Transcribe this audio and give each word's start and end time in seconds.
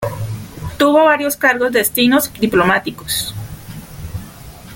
Tuvo 0.79 1.03
varios 1.03 1.37
cargos 1.37 1.71
destinos 1.71 2.33
diplomáticos. 2.39 3.35